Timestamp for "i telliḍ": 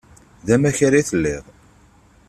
0.93-1.45